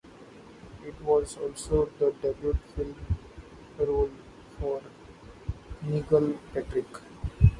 It 0.83 0.99
was 1.03 1.37
also 1.37 1.85
the 1.99 2.11
debut 2.23 2.57
film 2.75 2.95
role 3.77 4.09
for 4.59 4.81
Nigel 5.83 6.39
Patrick. 6.55 6.87